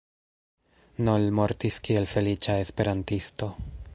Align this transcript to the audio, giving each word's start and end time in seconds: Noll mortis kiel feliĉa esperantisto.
Noll 1.09 1.27
mortis 1.41 1.77
kiel 1.87 2.09
feliĉa 2.15 2.57
esperantisto. 2.65 3.55